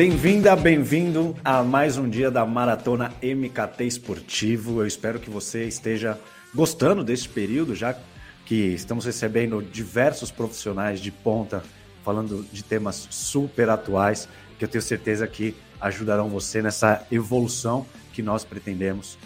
[0.00, 4.80] Bem-vinda, bem-vindo a mais um dia da Maratona MKT Esportivo.
[4.80, 6.18] Eu espero que você esteja
[6.54, 7.94] gostando deste período, já
[8.46, 11.62] que estamos recebendo diversos profissionais de ponta
[12.02, 14.26] falando de temas super atuais,
[14.58, 19.18] que eu tenho certeza que ajudarão você nessa evolução que nós pretendemos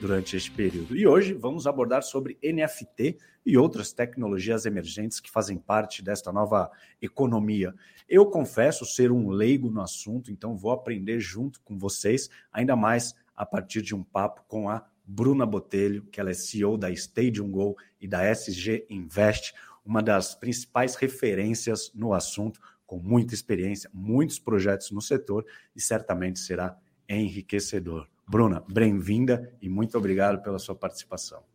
[0.00, 0.96] durante este período.
[0.96, 6.70] E hoje vamos abordar sobre NFT e outras tecnologias emergentes que fazem parte desta nova
[7.00, 7.74] economia.
[8.08, 13.14] Eu confesso ser um leigo no assunto, então vou aprender junto com vocês, ainda mais
[13.36, 17.50] a partir de um papo com a Bruna Botelho, que ela é CEO da Stadium
[17.50, 19.52] Go e da SG Invest,
[19.84, 26.38] uma das principais referências no assunto, com muita experiência, muitos projetos no setor e certamente
[26.38, 26.76] será
[27.08, 28.06] enriquecedor.
[28.28, 31.51] Bruna, bem-vinda e muito obrigado pela sua participação.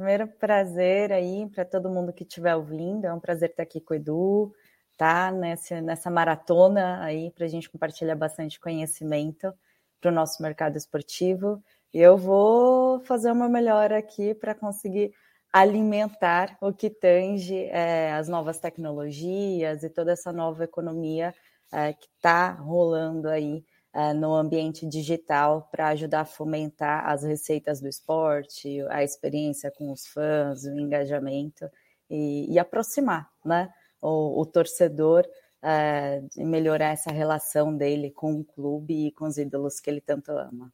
[0.00, 3.92] Primeiro prazer aí para todo mundo que estiver ouvindo, é um prazer estar aqui com
[3.92, 4.50] o Edu,
[4.96, 5.30] tá?
[5.30, 9.52] Nessa, nessa maratona aí para a gente compartilhar bastante conhecimento
[10.00, 11.62] para o nosso mercado esportivo.
[11.92, 15.12] Eu vou fazer uma melhor aqui para conseguir
[15.52, 21.34] alimentar o que tange é, as novas tecnologias e toda essa nova economia
[21.70, 23.62] é, que está rolando aí
[23.94, 29.92] uh, no ambiente digital para ajudar a fomentar as receitas do esporte, a experiência com
[29.92, 31.68] os fãs, o engajamento
[32.08, 33.68] e, e aproximar né,
[34.00, 35.24] o, o torcedor
[35.62, 40.00] uh, e melhorar essa relação dele com o clube e com os ídolos que ele
[40.00, 40.72] tanto ama.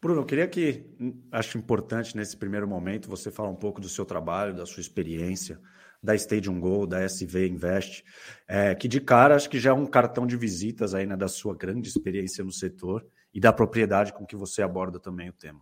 [0.00, 0.84] Bruno, eu queria que,
[1.32, 5.58] acho importante nesse primeiro momento, você falar um pouco do seu trabalho, da sua experiência,
[6.02, 8.04] da Stadium Go, da SV Invest,
[8.48, 11.28] é, que de cara acho que já é um cartão de visitas aí, né, da
[11.28, 15.60] sua grande experiência no setor e da propriedade com que você aborda também o tema.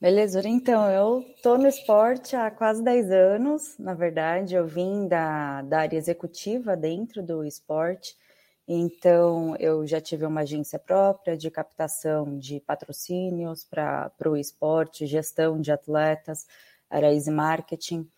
[0.00, 5.60] Beleza, então, eu estou no esporte há quase 10 anos, na verdade, eu vim da,
[5.62, 8.16] da área executiva dentro do esporte,
[8.66, 15.60] então eu já tive uma agência própria de captação de patrocínios para o esporte, gestão
[15.60, 16.46] de atletas,
[16.88, 18.08] era Easy Marketing,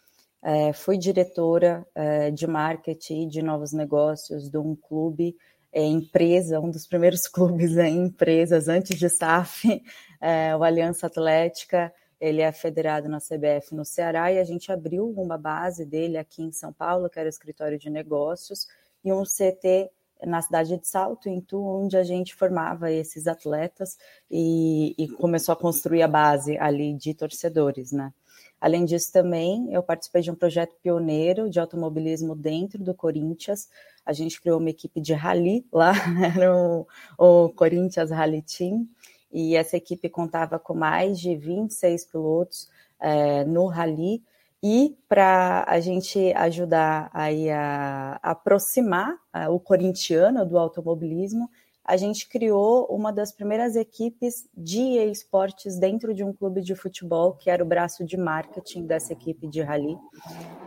[0.42, 5.36] é, fui diretora é, de marketing e de novos negócios de um clube,
[5.72, 9.82] é, empresa, um dos primeiros clubes em empresas antes de SAF,
[10.20, 11.92] é, o Aliança Atlética.
[12.20, 16.42] Ele é federado na CBF no Ceará e a gente abriu uma base dele aqui
[16.42, 18.66] em São Paulo, que era o escritório de negócios,
[19.02, 19.90] e um CT
[20.26, 23.96] na cidade de Salto, em Tu, onde a gente formava esses atletas
[24.30, 28.12] e, e começou a construir a base ali de torcedores, né?
[28.60, 33.68] Além disso, também eu participei de um projeto pioneiro de automobilismo dentro do Corinthians.
[34.04, 35.92] A gente criou uma equipe de rally lá,
[36.36, 38.86] era o, o Corinthians Rally Team,
[39.32, 42.68] e essa equipe contava com mais de 26 pilotos
[43.00, 44.22] é, no rally.
[44.62, 51.48] E para a gente ajudar aí a, a aproximar a, o corintiano do automobilismo,
[51.84, 57.34] a gente criou uma das primeiras equipes de esportes dentro de um clube de futebol,
[57.34, 59.96] que era o braço de marketing dessa equipe de rally.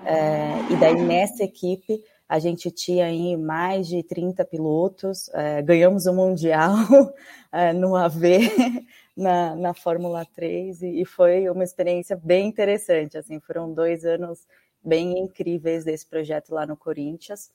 [0.06, 6.08] É, e daí, nessa equipe, a gente tinha aí mais de 30 pilotos, é, ganhamos
[6.08, 6.76] o Mundial
[7.52, 8.22] é, no AV,
[9.16, 13.18] na, na Fórmula 3, e, e foi uma experiência bem interessante.
[13.18, 14.48] Assim, foram dois anos
[14.84, 17.52] bem incríveis desse projeto lá no Corinthians.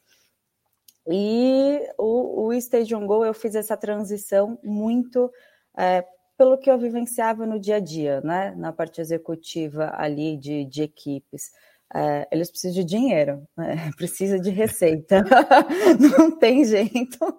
[1.11, 5.31] E o, o Stadium Go, eu fiz essa transição muito
[5.77, 6.05] é,
[6.37, 8.55] pelo que eu vivenciava no dia a dia, né?
[8.57, 11.51] Na parte executiva ali de, de equipes.
[11.95, 13.91] É, eles precisam de dinheiro, né?
[13.97, 15.25] precisa de receita,
[16.19, 17.19] não tem jeito.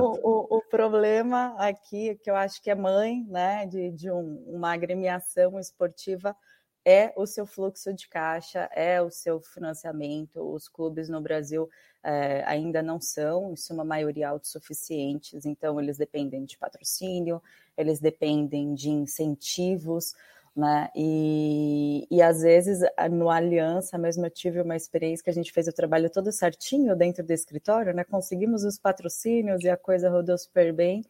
[0.00, 4.42] O, o, o, problema aqui, que eu acho que é mãe né, de, de um,
[4.46, 6.34] uma agremiação esportiva,
[6.84, 10.40] é o seu fluxo de caixa, é o seu financiamento.
[10.40, 11.68] Os clubes no Brasil
[12.02, 17.42] é, ainda não são, em suma maioria, autossuficientes, então eles dependem de patrocínio,
[17.76, 20.14] eles dependem de incentivos,
[20.54, 20.90] né?
[20.94, 25.66] E, e às vezes no Aliança mesmo eu tive uma experiência que a gente fez
[25.66, 28.04] o trabalho todo certinho dentro do escritório, né?
[28.04, 31.02] Conseguimos os patrocínios e a coisa rodou super bem,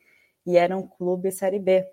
[0.46, 1.84] e era um clube Série B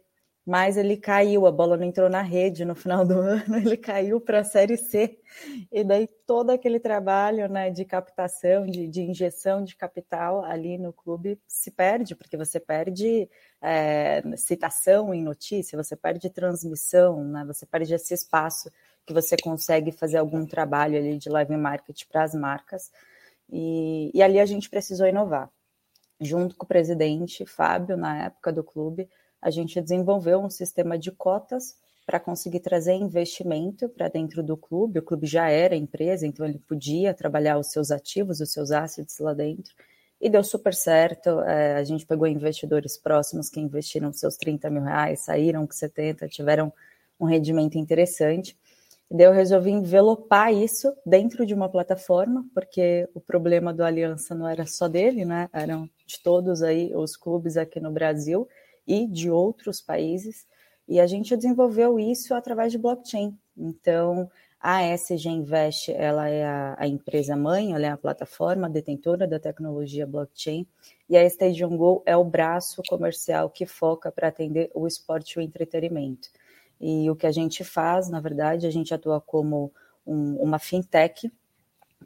[0.51, 4.19] mas ele caiu, a bola não entrou na rede no final do ano, ele caiu
[4.19, 5.17] para a Série C.
[5.71, 10.91] E daí todo aquele trabalho né, de captação, de, de, injeção de capital ali no
[10.91, 13.29] clube se perde, porque você perde
[13.61, 18.69] é, citação em notícia, você perde transmissão, né, você perde esse espaço
[19.05, 22.91] que você consegue fazer algum trabalho ali de live marketing para as marcas.
[23.49, 25.49] E, e ali a gente precisou inovar.
[26.19, 29.09] Junto com o presidente Fábio, na época do clube,
[29.41, 34.99] a gente desenvolveu um sistema de cotas para conseguir trazer investimento para dentro do clube.
[34.99, 39.17] O clube já era empresa, então ele podia trabalhar os seus ativos, os seus assets
[39.19, 39.73] lá dentro.
[40.19, 41.41] e deu super certo.
[41.41, 46.27] É, a gente pegou investidores próximos que investiram seus 30 mil reais, saíram com 70,
[46.27, 46.71] tiveram
[47.19, 48.55] um rendimento interessante.
[49.09, 54.35] E daí eu resolvi envelopar isso dentro de uma plataforma, porque o problema do Aliança
[54.35, 55.49] não era só dele, né?
[55.51, 58.47] Eram de todos aí os clubes aqui no Brasil
[58.87, 60.45] e de outros países.
[60.87, 63.37] E a gente desenvolveu isso através de blockchain.
[63.55, 64.29] Então,
[64.59, 69.39] a SG Invest, ela é a, a, empresa mãe, ela é a plataforma detentora da
[69.39, 70.67] tecnologia blockchain,
[71.09, 75.39] e a Stadium Go é o braço comercial que foca para atender o esporte e
[75.39, 76.29] o entretenimento.
[76.79, 79.71] E o que a gente faz, na verdade, a gente atua como
[80.05, 81.31] um, uma fintech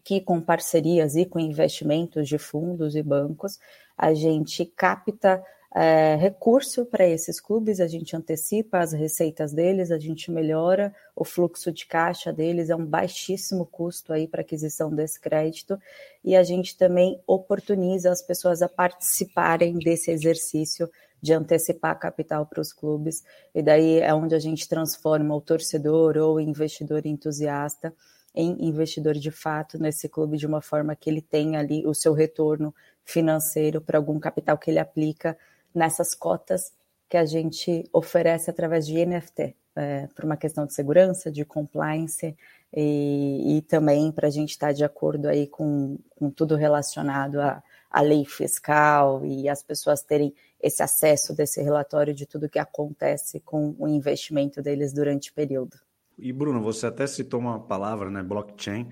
[0.03, 3.59] que com parcerias e com investimentos de fundos e bancos,
[3.97, 5.43] a gente capta
[5.77, 11.25] é, recurso para esses clubes, a gente antecipa as receitas deles, a gente melhora o
[11.25, 15.77] fluxo de caixa deles, é um baixíssimo custo aí para aquisição desse crédito,
[16.23, 20.89] e a gente também oportuniza as pessoas a participarem desse exercício
[21.21, 23.21] de antecipar capital para os clubes,
[23.53, 27.93] e daí é onde a gente transforma o torcedor ou investidor entusiasta
[28.33, 32.13] em investidor de fato nesse clube de uma forma que ele tenha ali o seu
[32.13, 32.73] retorno
[33.03, 35.37] financeiro para algum capital que ele aplica
[35.75, 36.71] nessas cotas
[37.09, 42.35] que a gente oferece através de NFT, é, por uma questão de segurança, de compliance
[42.73, 47.39] e, e também para a gente estar tá de acordo aí com, com tudo relacionado
[47.39, 47.61] à,
[47.91, 53.39] à lei fiscal e as pessoas terem esse acesso desse relatório de tudo que acontece
[53.41, 55.77] com o investimento deles durante o período.
[56.17, 58.89] E Bruno, você até citou uma palavra, né, blockchain.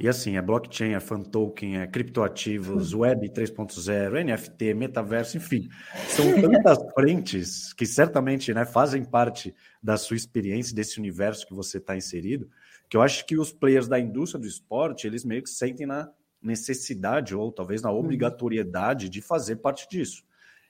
[0.00, 5.68] E assim, é blockchain, é fan token, é criptoativos, web 3.0, NFT, metaverso, enfim.
[6.06, 9.52] São tantas frentes que certamente né, fazem parte
[9.82, 12.48] da sua experiência, desse universo que você está inserido,
[12.88, 16.08] que eu acho que os players da indústria do esporte, eles meio que sentem na
[16.40, 17.98] necessidade ou talvez na uhum.
[17.98, 20.22] obrigatoriedade de fazer parte disso.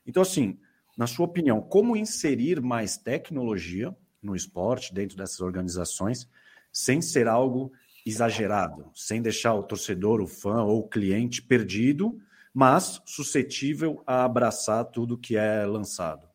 [0.07, 0.59] Então, assim,
[0.97, 6.27] na sua opinião, como inserir mais tecnologia no esporte, dentro dessas organizações,
[6.73, 7.71] sem ser algo
[8.09, 12.19] exagerado, sem deixar o torcedor, o fã ou o cliente perdido,
[12.53, 16.27] mas suscetível a abraçar tudo que é lançado?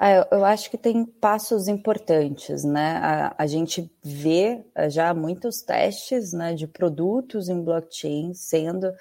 [0.00, 2.96] É, eu acho que tem passos importantes, né?
[2.96, 8.92] A, a, gente vê é, já muitos testes né, de produtos em blockchain sendo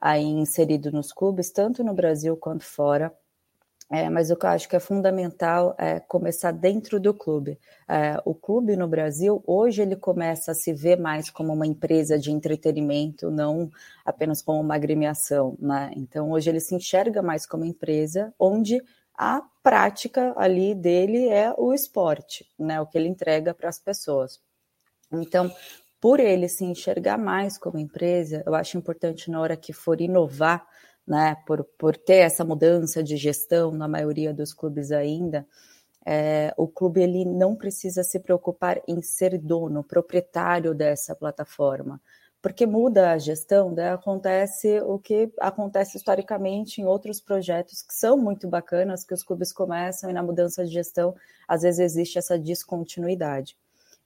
[0.00, 3.12] aí inserido nos clubes, tanto no Brasil quanto fora.
[3.90, 7.58] É, mas o que eu acho que é fundamental é começar dentro do clube.
[7.88, 12.18] É, o clube no Brasil, hoje, ele começa a se ver mais como uma empresa
[12.18, 13.70] de entretenimento, não
[14.04, 15.56] apenas como uma agremiação.
[15.58, 15.90] Né?
[15.96, 18.82] Então, hoje, ele se enxerga mais como empresa, onde
[19.14, 22.78] a prática ali dele é o esporte, né?
[22.82, 24.38] o que ele entrega para as pessoas.
[25.10, 25.50] Então,
[25.98, 30.66] por ele se enxergar mais como empresa, eu acho importante na hora que for inovar
[31.08, 35.46] né, por, por ter essa mudança de gestão na maioria dos clubes ainda,
[36.04, 42.00] é, o clube ele não precisa se preocupar em ser dono, proprietário dessa plataforma,
[42.42, 48.16] porque muda a gestão, né, acontece o que acontece historicamente em outros projetos que são
[48.18, 51.14] muito bacanas, que os clubes começam e na mudança de gestão,
[51.48, 53.56] às vezes existe essa descontinuidade.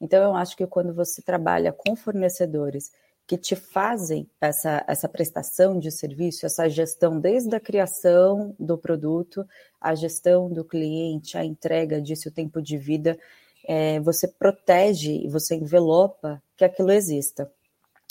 [0.01, 2.91] Então, eu acho que quando você trabalha com fornecedores
[3.27, 9.47] que te fazem essa, essa prestação de serviço, essa gestão desde a criação do produto,
[9.81, 13.19] a gestão do cliente, a entrega disso, o tempo de vida,
[13.67, 17.51] é, você protege e você envelopa que aquilo exista.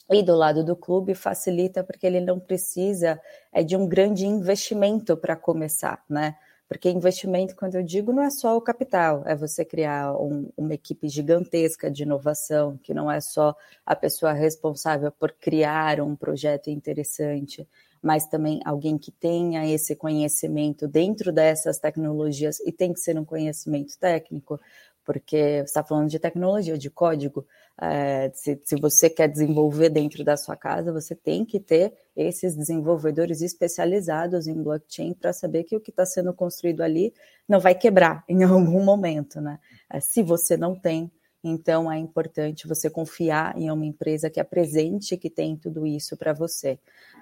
[0.09, 3.19] E do lado do clube facilita porque ele não precisa
[3.51, 6.35] é, de um grande investimento para começar, né?
[6.71, 10.73] Porque investimento, quando eu digo, não é só o capital, é você criar um, uma
[10.73, 13.53] equipe gigantesca de inovação, que não é só
[13.85, 17.67] a pessoa responsável por criar um projeto interessante,
[18.01, 23.25] mas também alguém que tenha esse conhecimento dentro dessas tecnologias e tem que ser um
[23.25, 24.57] conhecimento técnico,
[25.03, 27.45] porque você está falando de tecnologia, de código.
[27.79, 32.55] É, se, se, você quer desenvolver dentro da sua casa, você tem que ter esses
[32.55, 37.13] desenvolvedores especializados em blockchain para saber que o que está sendo construído ali
[37.47, 39.59] não vai quebrar em algum momento, né?
[39.91, 41.11] É, se você não tem,
[41.43, 46.33] então é importante você confiar em uma empresa que apresente que tem tudo isso para
[46.33, 46.79] você.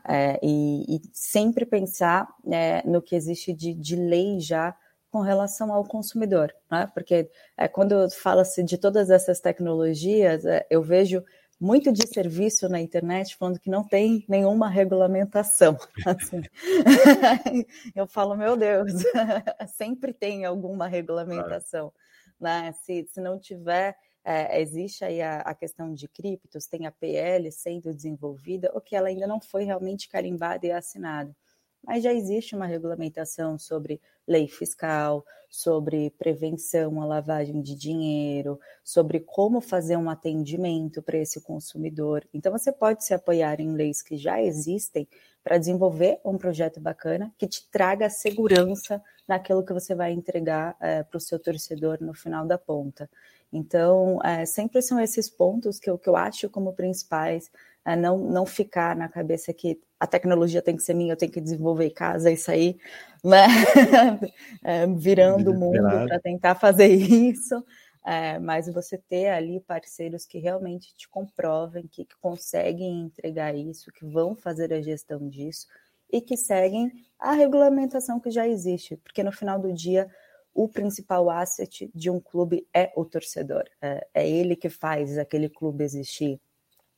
[0.07, 4.75] É, e, e, sempre pensar é, no que existe de, de lei já
[5.11, 6.89] com relação ao consumidor, né?
[6.93, 11.23] Porque é, quando fala-se de todas essas tecnologias, é, eu vejo
[11.59, 15.77] muito de serviço na internet falando que não tem nenhuma regulamentação.
[16.05, 16.41] Assim.
[17.95, 18.93] eu falo, meu Deus,
[19.75, 21.91] sempre tem alguma regulamentação.
[22.39, 22.71] Né?
[22.71, 27.51] Se, se não tiver é, existe aí a, a, questão de criptos, tem a PL
[27.51, 31.35] sendo desenvolvida, ou que ela ainda não foi realmente carimbada e assinada.
[31.83, 39.19] Mas já existe uma regulamentação sobre lei fiscal, sobre prevenção à lavagem de dinheiro, sobre
[39.19, 42.23] como fazer um atendimento para esse consumidor.
[42.33, 45.07] Então, você pode se apoiar em leis que já existem
[45.43, 51.01] para desenvolver um projeto bacana que te traga segurança naquilo que você vai entregar é,
[51.01, 53.09] para o seu torcedor no final da ponta.
[53.51, 57.49] Então, é, sempre são esses pontos que eu, que eu acho como principais,
[57.85, 61.31] é, não, não ficar na cabeça que a tecnologia tem que ser minha, eu tenho
[61.31, 62.79] que desenvolver em casa e sair
[63.23, 63.47] né?
[64.63, 67.63] é, virando o mundo para tentar fazer isso.
[68.05, 73.91] É, mas você ter ali parceiros que realmente te comprovem, que, que conseguem entregar isso,
[73.91, 75.67] que vão fazer a gestão disso
[76.11, 80.09] e que seguem a regulamentação que já existe, porque no final do dia
[80.53, 85.49] o principal asset de um clube é o torcedor, é, é ele que faz aquele
[85.49, 86.41] clube existir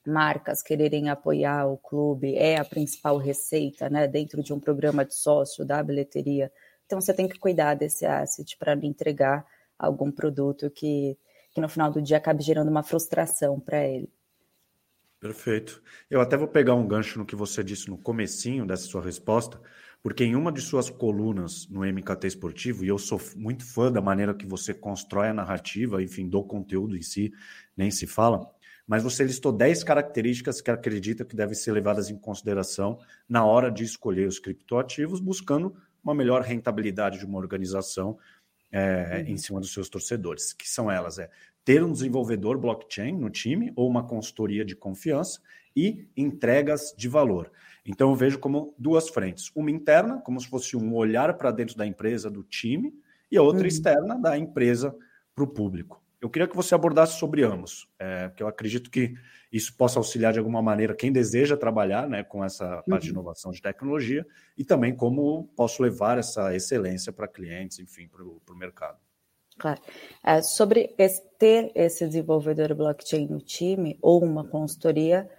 [0.06, 5.16] marcas quererem apoiar o clube, é a principal receita, né, dentro de um programa de
[5.16, 6.52] sócio da bilheteria.
[6.86, 9.46] Então você tem que cuidar desse asset para não entregar
[9.78, 11.18] algum produto que,
[11.52, 14.10] que no final do dia acabe gerando uma frustração para ele.
[15.20, 15.84] Perfeito.
[16.10, 19.62] Eu até vou pegar um gancho no que você disse no comecinho dessa sua resposta,
[20.02, 24.02] porque em uma de suas colunas no MKT Esportivo, e eu sou muito fã da
[24.02, 27.32] maneira que você constrói a narrativa, enfim, do conteúdo em si,
[27.78, 28.52] nem se fala,
[28.92, 33.72] mas você listou 10 características que acredita que devem ser levadas em consideração na hora
[33.72, 38.18] de escolher os criptoativos, buscando uma melhor rentabilidade de uma organização
[38.70, 41.30] é, em cima dos seus torcedores, que são elas, é
[41.64, 45.40] ter um desenvolvedor blockchain no time ou uma consultoria de confiança
[45.74, 47.50] e entregas de valor.
[47.86, 51.78] Então eu vejo como duas frentes, uma interna, como se fosse um olhar para dentro
[51.78, 52.94] da empresa, do time,
[53.32, 53.68] e a outra uhum.
[53.68, 54.94] externa, da empresa
[55.34, 56.04] para o público.
[56.22, 59.16] Eu queria que você abordasse sobre ambos, é, porque eu acredito que
[59.52, 63.16] isso possa auxiliar de alguma maneira quem deseja trabalhar né, com essa parte de uhum.
[63.16, 64.26] inovação de tecnologia
[64.56, 69.00] e também como posso levar essa excelência para clientes, enfim, para o mercado.
[69.58, 69.82] Claro.
[70.24, 75.30] É, sobre esse, ter esse desenvolvedor blockchain no time ou uma consultoria,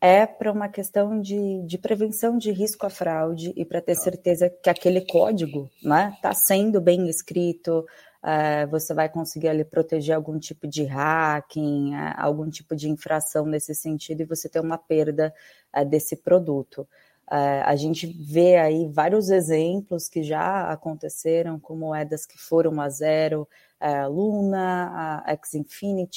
[0.00, 4.02] é para uma questão de, de, prevenção de risco à fraude e para ter tá.
[4.02, 7.86] certeza que aquele código está né, tá sendo bem escrito,
[8.26, 13.46] uh, você vai conseguir ali proteger algum tipo de hacking, uh, algum tipo de infração
[13.46, 15.32] nesse sentido, e você ter uma perda
[15.74, 16.86] uh, desse produto.
[17.28, 23.48] a gente vê aí vários exemplos que já aconteceram, como moedas que foram a zero,
[23.80, 25.36] a Luna, a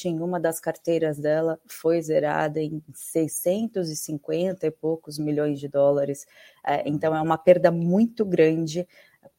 [0.05, 6.27] em uma das carteiras dela foi zerada em 650 e poucos milhões de dólares.
[6.85, 8.87] então é uma perda muito grande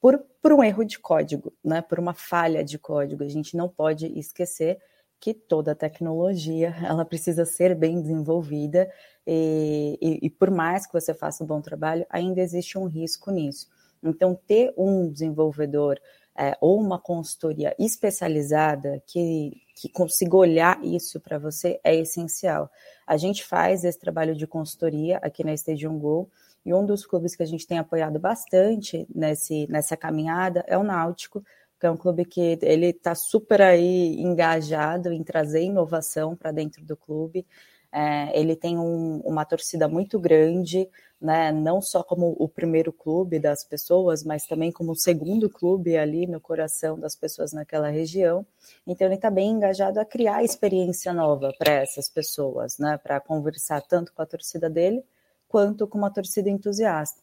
[0.00, 1.82] por, por um erro de código, né?
[1.82, 3.22] por uma falha de código.
[3.22, 4.78] A gente não pode esquecer
[5.20, 8.90] que toda tecnologia ela precisa ser bem desenvolvida
[9.26, 13.30] e, e, e, por mais que você faça um bom trabalho, ainda existe um risco
[13.30, 13.68] nisso.
[14.02, 16.00] Então, ter um desenvolvedor
[16.36, 22.70] é, ou uma consultoria especializada que, que consiga olhar isso para você é essencial.
[23.06, 26.30] A gente faz esse trabalho de consultoria aqui na Stadium Go
[26.70, 30.84] e um dos clubes que a gente tem apoiado bastante nesse, nessa caminhada é o
[30.84, 31.44] Náutico,
[31.80, 36.84] que é um clube que ele está super aí engajado em trazer inovação para dentro
[36.84, 37.44] do clube.
[37.90, 40.88] É, ele tem um, uma torcida muito grande,
[41.20, 45.96] né, não só como o primeiro clube das pessoas, mas também como o segundo clube
[45.96, 48.46] ali no coração das pessoas naquela região.
[48.86, 53.82] Então ele está bem engajado a criar experiência nova para essas pessoas, né, para conversar
[53.82, 55.04] tanto com a torcida dele
[55.50, 57.20] quanto com uma torcida entusiasta.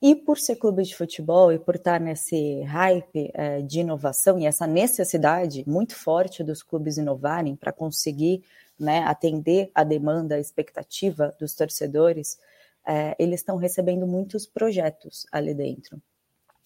[0.00, 4.46] E por ser clube de futebol e por estar nesse hype é, de inovação e
[4.46, 8.42] essa necessidade muito forte dos clubes inovarem para conseguir
[8.80, 12.38] né, atender a demanda, a expectativa dos torcedores,
[12.84, 16.02] é, eles estão recebendo muitos projetos ali dentro.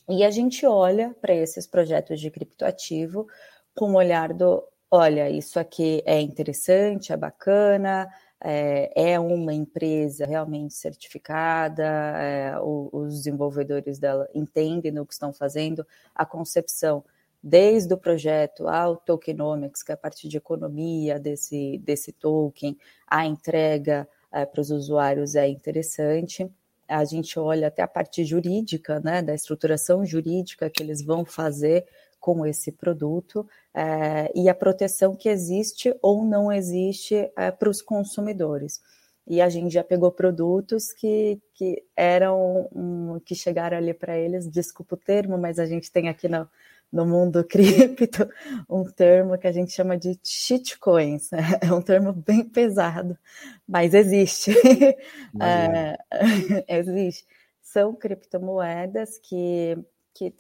[0.09, 3.27] E a gente olha para esses projetos de criptoativo
[3.75, 8.09] com o olhar do: olha, isso aqui é interessante, é bacana,
[8.43, 15.87] é, é uma empresa realmente certificada, é, os desenvolvedores dela entendem no que estão fazendo,
[16.15, 17.03] a concepção
[17.43, 22.77] desde o projeto ao tokenomics, que é a parte de economia desse, desse token,
[23.07, 26.51] a entrega é, para os usuários é interessante.
[26.89, 31.87] A gente olha até a parte jurídica, né, da estruturação jurídica que eles vão fazer
[32.27, 37.81] com esse produto é, e a proteção que existe ou não existe é, para os
[37.81, 38.83] consumidores.
[39.25, 44.51] E a gente já pegou produtos que, que eram um, que chegaram ali para eles,
[44.51, 46.49] desculpa o termo, mas a gente tem aqui no,
[46.93, 48.29] no mundo cripto
[48.69, 51.31] um termo que a gente chama de shitcoins.
[51.63, 53.17] É um termo bem pesado,
[53.69, 54.51] mas existe.
[55.41, 57.25] É, existe.
[57.63, 59.79] São criptomoedas que,
[60.13, 60.35] que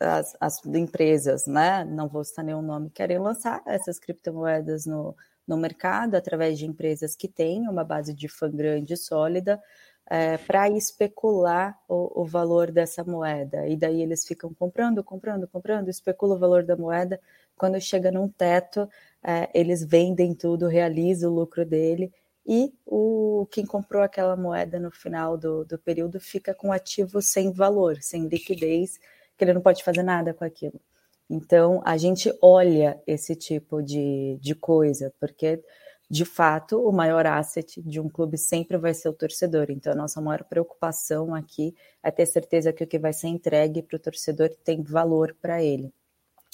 [0.00, 5.14] as, as, empresas, né, não vou citar nenhum nome, querem lançar essas criptomoedas no,
[5.46, 9.60] no mercado através de empresas que têm uma base de fã grande e sólida
[10.10, 13.66] é, para especular o, o, valor dessa moeda.
[13.66, 17.20] E daí eles ficam comprando, comprando, comprando, especulam o valor da moeda.
[17.56, 18.88] Quando chega num teto,
[19.22, 22.12] é, eles vendem tudo, realizam o lucro dele.
[22.46, 27.52] E o quem comprou aquela moeda no final do, do período fica com ativo sem
[27.52, 28.98] valor, sem liquidez,
[29.38, 30.80] que ele não pode fazer nada com aquilo.
[31.30, 35.62] Então, a gente olha esse tipo de, de coisa, porque
[36.10, 39.66] de fato, o maior asset de um clube sempre vai ser o torcedor.
[39.68, 43.82] Então, a nossa maior preocupação aqui é ter certeza que o que vai ser entregue
[43.82, 45.92] para o torcedor tem valor para ele.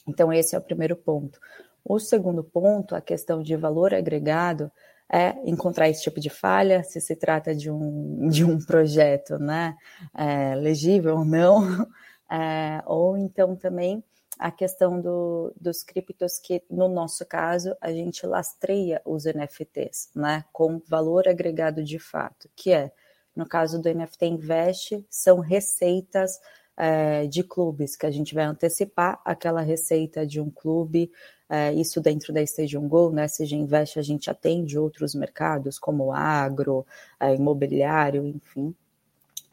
[0.08, 1.38] Então, esse é o primeiro ponto.
[1.84, 4.72] O segundo ponto, a questão de valor agregado,
[5.08, 9.76] é encontrar esse tipo de falha, se se trata de um, de um projeto né,
[10.16, 11.86] é, legível ou não,
[12.34, 14.02] é, ou então também
[14.36, 20.44] a questão do, dos criptos que, no nosso caso, a gente lastreia os NFTs, né,
[20.52, 22.90] com valor agregado de fato, que é,
[23.36, 26.40] no caso do NFT Invest, são receitas
[26.76, 31.12] é, de clubes, que a gente vai antecipar aquela receita de um clube,
[31.48, 36.12] é, isso dentro da Stadium Go, né, seja Invest, a gente atende outros mercados, como
[36.12, 36.84] agro,
[37.20, 38.74] é, imobiliário, enfim,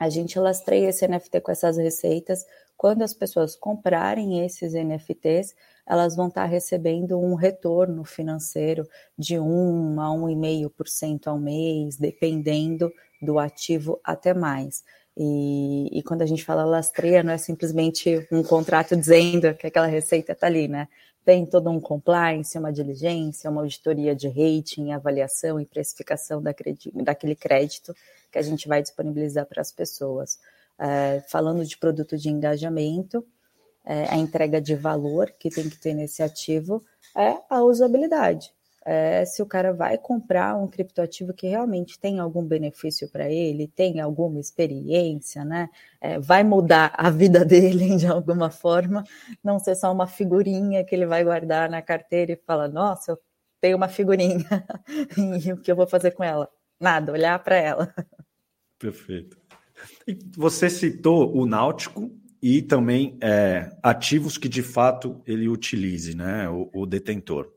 [0.01, 2.43] a gente lastreia esse NFT com essas receitas
[2.81, 5.53] quando as pessoas comprarem esses NFTs,
[5.85, 13.37] elas vão estar recebendo um retorno financeiro de 1 a 1,5% ao mês, dependendo do
[13.37, 14.83] ativo até mais.
[15.15, 19.85] E, e, quando a gente fala lastreia, não é simplesmente um contrato dizendo que aquela
[19.85, 20.87] receita está ali, né?
[21.23, 27.95] Tem todo um compliance, uma diligência, uma auditoria de rating, avaliação e precificação daquele crédito
[28.31, 30.39] que a gente vai disponibilizar para as pessoas
[30.79, 33.25] é, falando de produto de engajamento,
[33.85, 36.83] é, a entrega de valor que tem que ter nesse ativo
[37.15, 38.53] é a usabilidade.
[38.83, 43.67] É, se o cara vai comprar um criptoativo que realmente tem algum benefício para ele,
[43.67, 45.69] tem alguma experiência, né?
[45.99, 49.03] É, vai mudar a vida dele de alguma forma,
[49.43, 53.19] não ser só uma figurinha que ele vai guardar na carteira e fala: Nossa, eu
[53.59, 54.47] tenho uma figurinha,
[55.45, 56.49] e o que eu vou fazer com ela?
[56.79, 57.93] Nada, olhar para ela.
[58.79, 59.40] Perfeito.
[60.35, 66.69] Você citou o Náutico e também é, ativos que de fato ele utilize, né, o,
[66.73, 67.51] o detentor.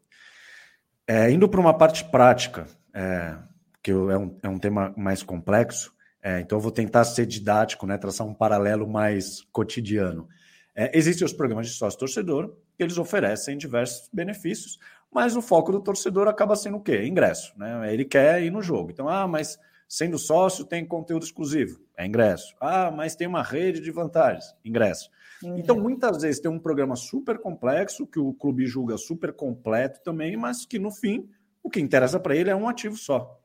[1.06, 3.36] É, indo para uma parte prática, é,
[3.82, 7.86] que é um, é um tema mais complexo, é, então eu vou tentar ser didático,
[7.86, 10.28] né, traçar um paralelo mais cotidiano.
[10.74, 14.78] É, existem os programas de sócio-torcedor, que eles oferecem diversos benefícios,
[15.12, 17.06] mas o foco do torcedor acaba sendo o quê?
[17.06, 17.52] Ingresso.
[17.56, 17.92] Né?
[17.92, 18.90] Ele quer ir no jogo.
[18.90, 19.56] Então, ah, mas
[19.88, 22.54] Sendo sócio, tem conteúdo exclusivo, é ingresso.
[22.60, 25.10] Ah, mas tem uma rede de vantagens, ingresso.
[25.42, 25.58] Uhum.
[25.58, 30.36] Então, muitas vezes tem um programa super complexo, que o clube julga super completo também,
[30.36, 31.28] mas que no fim,
[31.62, 33.40] o que interessa para ele é um ativo só.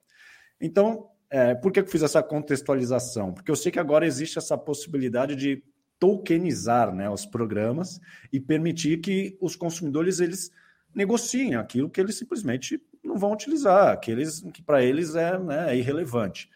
[0.59, 3.33] Então, é, por que eu fiz essa contextualização?
[3.33, 5.63] Porque eu sei que agora existe essa possibilidade de
[5.99, 7.99] tokenizar né, os programas
[8.31, 10.49] e permitir que os consumidores eles
[10.95, 15.73] negociem aquilo que eles simplesmente não vão utilizar, que, eles, que para eles é, né,
[15.73, 16.49] é irrelevante.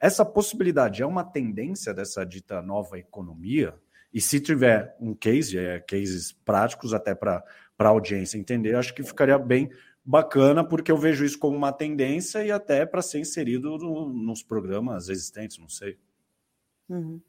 [0.00, 3.74] Essa possibilidade é uma tendência dessa dita nova economia,
[4.12, 7.44] e se tiver um case, é, cases práticos até para
[7.78, 9.70] a audiência entender, acho que ficaria bem
[10.04, 14.42] bacana, porque eu vejo isso como uma tendência e até para ser inserido no, nos
[14.42, 15.96] programas existentes, não sei.
[16.88, 17.20] Uhum.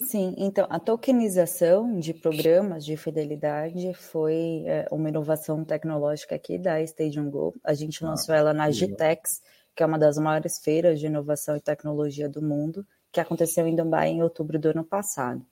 [0.00, 6.82] Sim, então a tokenização de programas de fidelidade foi é, uma inovação tecnológica aqui da
[6.82, 7.54] Stadium Go.
[7.62, 9.40] A gente ah, lançou ela na Gitex,
[9.74, 13.74] que é uma das maiores feiras de inovação e tecnologia do mundo, que aconteceu em
[13.74, 15.44] Dubai em outubro do ano passado.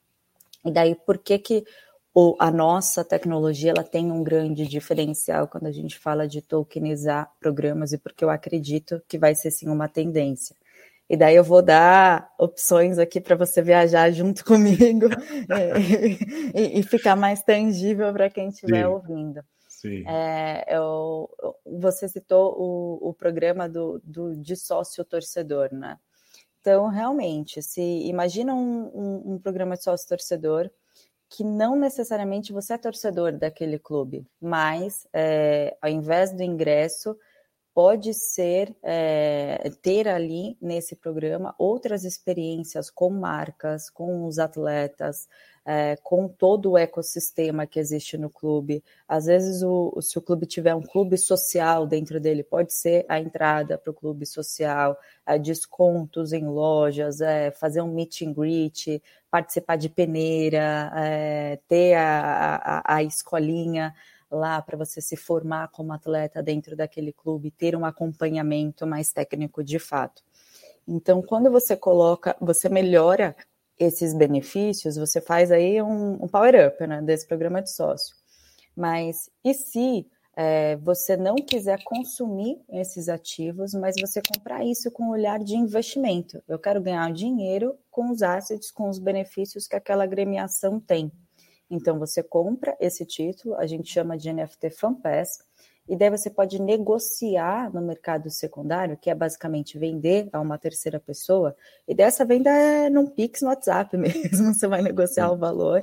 [0.64, 1.64] E daí, por que que
[2.14, 7.30] o, a nossa tecnologia ela tem um grande diferencial quando a gente fala de tokenizar
[7.40, 10.54] programas e porque eu acredito que vai ser sim uma tendência.
[11.08, 15.06] E daí eu vou dar opções aqui para você viajar junto comigo
[16.54, 19.42] e, e, ficar mais tangível para quem estiver ouvindo.
[20.06, 21.28] É, eu,
[21.64, 25.98] você citou o, o programa do, do, de sócio torcedor, né?
[26.60, 30.70] Então, realmente, se imagina um, um, um programa de sócio torcedor
[31.28, 37.16] que não necessariamente você é torcedor daquele clube, mas é, ao invés do ingresso,
[37.74, 45.26] pode ser é, ter ali nesse programa outras experiências com marcas, com os atletas,
[45.64, 48.84] é, com todo o ecossistema que existe no clube.
[49.08, 53.18] Às vezes, o, se o clube tiver um clube social dentro dele, pode ser a
[53.18, 57.18] entrada para o clube social, é, descontos em lojas,
[57.54, 60.92] fazer um meet and greet, participar de peneira,
[61.68, 63.94] ter a, a, a escolinha
[64.32, 69.62] lá para você se formar como atleta dentro daquele clube, ter um acompanhamento mais técnico
[69.62, 70.22] de fato.
[70.86, 73.36] Então, quando você coloca, você melhora
[73.78, 78.16] esses benefícios, você faz aí um, um power-up né, desse programa de sócio.
[78.76, 85.04] Mas e se é, você não quiser consumir esses ativos, mas você comprar isso com
[85.04, 86.42] um olhar de investimento?
[86.48, 91.12] Eu quero ganhar dinheiro com os assets, com os benefícios que aquela agremiação tem.
[91.72, 95.42] Então você compra esse título, a gente chama de NFT Fan Pass,
[95.88, 101.00] e daí você pode negociar no mercado secundário, que é basicamente vender a uma terceira
[101.00, 101.56] pessoa,
[101.88, 105.82] e dessa venda é num Pix no WhatsApp mesmo, você vai negociar o valor,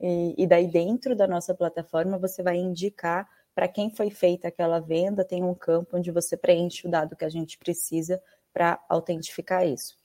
[0.00, 4.80] e, e daí dentro da nossa plataforma você vai indicar para quem foi feita aquela
[4.80, 8.20] venda, tem um campo onde você preenche o dado que a gente precisa
[8.52, 9.96] para autentificar isso.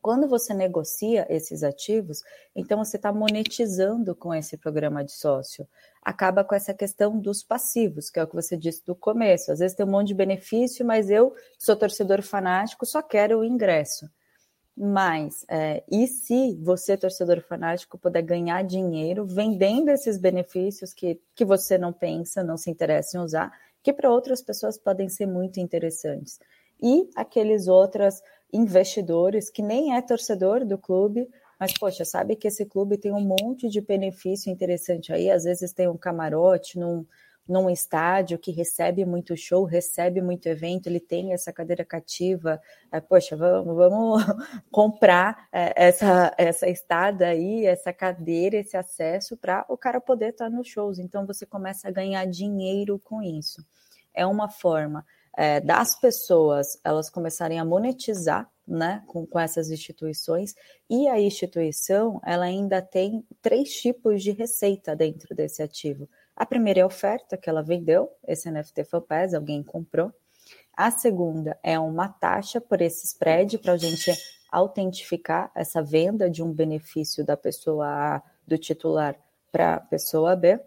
[0.00, 2.22] Quando você negocia esses ativos,
[2.56, 5.68] então você está monetizando com esse programa de sócio.
[6.02, 9.52] Acaba com essa questão dos passivos, que é o que você disse do começo.
[9.52, 13.44] Às vezes tem um monte de benefício, mas eu sou torcedor fanático, só quero o
[13.44, 14.08] ingresso.
[14.74, 21.44] Mas, é, e se você, torcedor fanático, puder ganhar dinheiro vendendo esses benefícios que, que
[21.44, 23.52] você não pensa, não se interessa em usar,
[23.82, 26.38] que para outras pessoas podem ser muito interessantes.
[26.80, 32.66] E aqueles outras investidores que nem é torcedor do clube, mas poxa, sabe que esse
[32.66, 37.06] clube tem um monte de benefício interessante aí, às vezes tem um camarote num,
[37.48, 42.60] num estádio que recebe muito show, recebe muito evento, ele tem essa cadeira cativa,
[42.90, 44.22] é, poxa, vamos, vamos
[44.70, 50.50] comprar é, essa, essa estada aí, essa cadeira, esse acesso para o cara poder estar
[50.50, 50.98] nos shows.
[50.98, 53.64] Então você começa a ganhar dinheiro com isso.
[54.14, 55.04] É uma forma
[55.36, 60.54] é, das pessoas elas começarem a monetizar né, com, com essas instituições,
[60.88, 66.08] e a instituição ela ainda tem três tipos de receita dentro desse ativo.
[66.34, 70.12] A primeira é a oferta que ela vendeu, esse NFT FAPES, alguém comprou.
[70.74, 74.12] A segunda é uma taxa por esse spread para a gente
[74.50, 79.16] autentificar essa venda de um benefício da pessoa A, do titular,
[79.50, 80.58] para a pessoa B.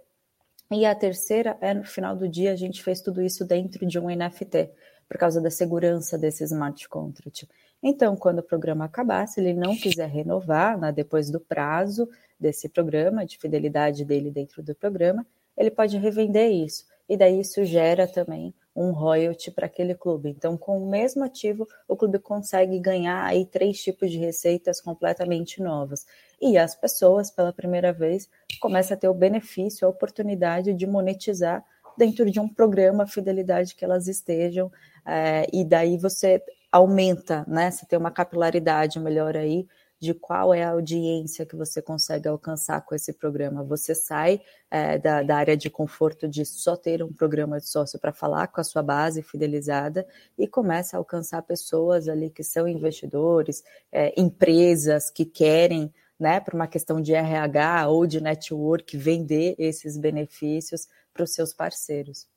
[0.71, 3.99] E a terceira é no final do dia a gente fez tudo isso dentro de
[3.99, 4.69] um NFT,
[5.07, 7.47] por causa da segurança desse smart contract.
[7.81, 12.67] Então, quando o programa acabar, se ele não quiser renovar né, depois do prazo desse
[12.67, 15.25] programa, de fidelidade dele dentro do programa,
[15.55, 16.85] ele pode revender isso.
[17.07, 20.29] E daí isso gera também um royalty para aquele clube.
[20.29, 25.61] Então, com o mesmo ativo, o clube consegue ganhar aí três tipos de receitas completamente
[25.61, 26.05] novas.
[26.41, 31.63] E as pessoas, pela primeira vez, começam a ter o benefício, a oportunidade de monetizar
[31.97, 34.69] dentro de um programa fidelidade que elas estejam,
[35.05, 37.71] é, e daí você aumenta, né?
[37.71, 39.65] Você tem uma capilaridade melhor aí
[39.99, 43.63] de qual é a audiência que você consegue alcançar com esse programa.
[43.63, 47.99] Você sai é, da, da, área de conforto de só ter um programa de sócio
[47.99, 50.05] para falar com a sua base fidelizada
[50.37, 56.53] e começa a alcançar pessoas ali que são investidores, é, empresas que querem né, por
[56.53, 62.27] uma questão de RH ou de network, vender esses benefícios para os seus parceiros.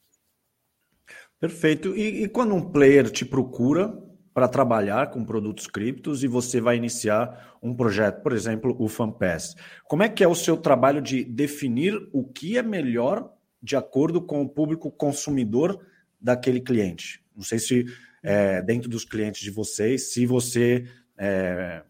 [1.41, 1.95] Perfeito.
[1.97, 3.97] E, e, quando um player te procura
[4.39, 9.57] para trabalhar com produtos criptos e você vai iniciar um projeto, por exemplo, o FanPass,
[9.83, 14.23] como é que é o seu trabalho de definir o que é melhor de acordo
[14.23, 15.85] com o público consumidor
[16.21, 17.21] daquele cliente?
[17.35, 17.85] Não sei se
[18.23, 20.87] é, dentro dos clientes de vocês, se você
[21.19, 21.83] é,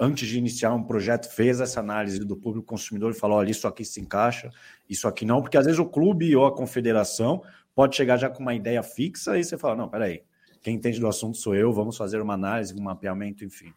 [0.00, 3.68] antes de iniciar um projeto, fez essa análise do público consumidor e falou: olha, isso
[3.68, 4.48] aqui se encaixa,
[4.88, 7.42] isso aqui não, porque às vezes o clube ou a confederação
[7.74, 10.22] pode chegar já com uma ideia fixa e você fala: não, peraí,
[10.66, 13.72] quem entende do assunto sou eu, vamos fazer uma análise, um mapeamento, enfim.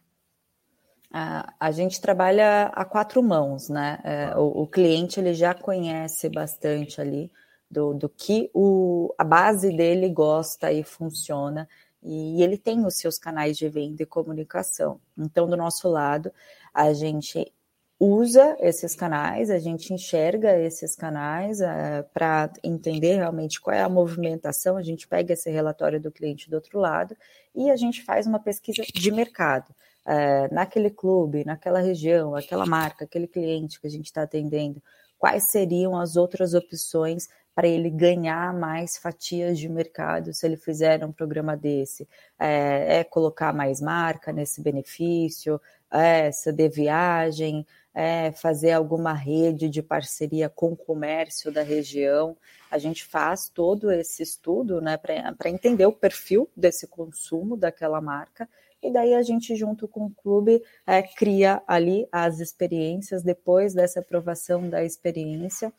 [1.12, 4.00] A, gente trabalha a quatro mãos, né?
[4.04, 4.40] É, ah.
[4.40, 7.32] o, o, cliente ele já conhece bastante ali
[7.70, 11.70] do, do que o, a base dele gosta e funciona
[12.02, 15.00] e ele tem os seus canais de venda e comunicação.
[15.16, 16.32] Então, do nosso lado,
[16.74, 17.54] a gente
[18.00, 23.90] usa esses canais, a gente enxerga esses canais é, para entender realmente qual é a
[23.90, 27.16] movimentação, a gente pega esse relatório do cliente do outro lado
[27.54, 29.76] e a gente faz uma pesquisa de mercado.
[30.06, 34.82] É, naquele clube, naquela região, aquela marca, aquele cliente que a gente está atendendo,
[35.18, 41.04] quais seriam as outras opções para ele ganhar mais fatias de mercado se ele fizer
[41.04, 42.08] um programa desse?
[42.40, 45.60] É, é colocar mais marca nesse benefício?
[45.92, 47.66] É ceder viagem?
[47.94, 52.38] É fazer alguma rede de parceria com o comércio da região?
[52.70, 58.48] A gente faz todo esse estudo né, para entender o perfil desse consumo daquela marca
[58.82, 63.22] e daí a gente, junto com o clube, é, cria ali as experiências.
[63.22, 65.74] Depois dessa aprovação da experiência,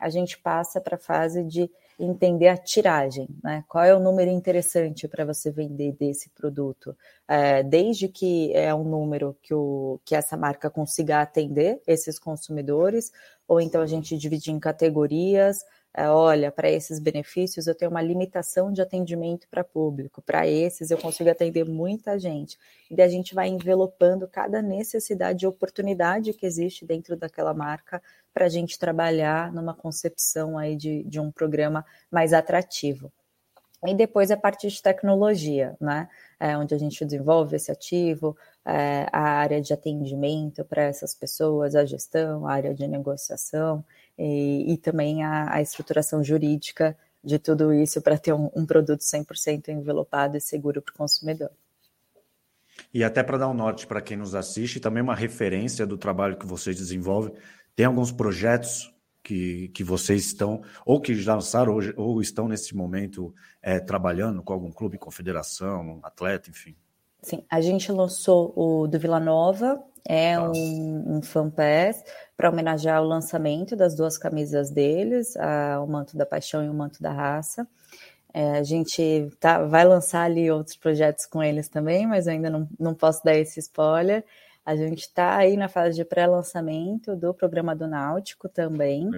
[0.00, 3.64] a gente passa para a fase de entender a tiragem, né?
[3.66, 6.94] Qual é o número interessante para você vender desse produto?
[7.26, 13.10] É, desde que é um número que, o, que essa marca consiga atender esses consumidores,
[13.48, 15.64] ou então a gente divide em categorias,
[15.98, 20.98] olha, para esses benefícios eu tenho uma limitação de atendimento para público, para esses eu
[20.98, 22.58] consigo atender muita gente.
[22.90, 28.02] E a gente vai envelopando cada necessidade e oportunidade que existe dentro daquela marca
[28.34, 33.10] para a gente trabalhar numa concepção aí de, de um programa mais atrativo.
[33.86, 36.08] E depois a parte de tecnologia, né?
[36.38, 41.74] É, onde a gente desenvolve esse ativo, é, a área de atendimento para essas pessoas,
[41.74, 43.84] a gestão, a área de negociação
[44.18, 49.00] e, e também a, a, estruturação jurídica de tudo isso para ter um, um produto
[49.00, 51.50] 100% envelopado e seguro para o consumidor.
[52.92, 56.36] E até para dar um norte para quem nos assiste, também uma referência do trabalho
[56.36, 57.34] que vocês desenvolvem.
[57.74, 62.76] Tem alguns projetos que, que vocês estão, ou que já lançaram, ou, ou estão nesse
[62.76, 66.76] momento é, trabalhando com algum clube, confederação, atleta, enfim?
[67.22, 72.04] Sim, a gente lançou o do Vila Nova, é um, um fan pass
[72.36, 76.74] para homenagear o lançamento das duas camisas deles, a, o Manto da Paixão e o
[76.74, 77.66] Manto da Raça.
[78.34, 82.50] É, a gente tá, vai lançar ali outros projetos com eles também, mas eu ainda
[82.50, 84.22] não, não posso dar esse spoiler.
[84.66, 89.08] A gente está aí na fase de pré-lançamento do programa do Náutico também,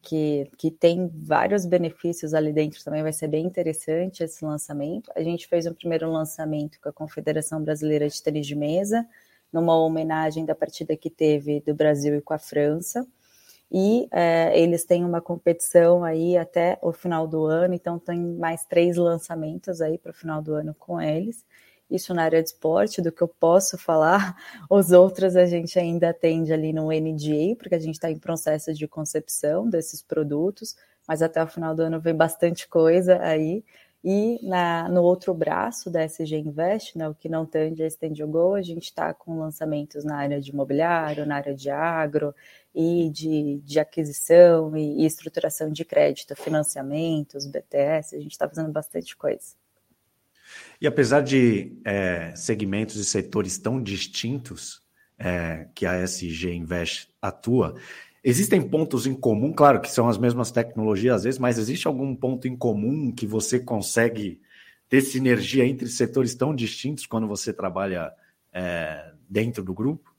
[0.00, 5.12] que, que tem vários benefícios ali dentro também, vai ser bem interessante esse lançamento.
[5.14, 9.06] A gente fez um primeiro lançamento com a Confederação Brasileira de Tênis de Mesa,
[9.54, 13.06] numa homenagem da partida que teve do Brasil e com a França.
[13.72, 18.66] E é, eles têm uma competição aí até o final do ano, então tem mais
[18.66, 21.44] três lançamentos aí para o final do ano com eles
[21.90, 24.36] isso na área de esporte, do que eu posso falar.
[24.70, 28.72] Os outros a gente ainda atende ali no NDA, porque a gente está em processo
[28.72, 30.74] de concepção desses produtos,
[31.06, 33.64] mas até o final do ano vem bastante coisa aí.
[34.06, 38.16] E na, no outro braço da SG Invest, né, o que não tange a Stand
[38.26, 42.34] Go, a gente está com lançamentos na área de imobiliário, na área de agro
[42.74, 48.70] e de, de aquisição e, e estruturação de crédito, financiamentos, BTS, a gente está fazendo
[48.70, 49.54] bastante coisa.
[50.78, 54.82] E apesar de é, segmentos e setores tão distintos
[55.18, 57.74] é, que a SG Invest atua,
[58.24, 62.16] existem pontos em comum, claro que são as mesmas tecnologias às vezes, mas existe algum
[62.16, 64.40] ponto em comum que você consegue
[64.88, 68.12] ter sinergia entre setores tão distintos quando você trabalha
[68.52, 70.14] é, dentro do grupo?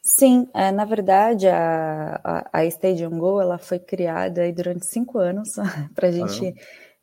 [0.00, 5.50] Sim, é, na verdade a, a, a Stadium Go ela foi criada durante cinco anos
[5.94, 6.54] para a gente